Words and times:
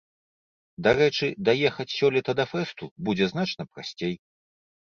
Дарэчы, 0.85 1.27
даехаць 1.49 1.87
сёлета 1.99 2.31
да 2.39 2.45
фэсту 2.55 2.91
будзе 3.11 3.25
значна 3.33 3.63
прасцей. 3.75 4.15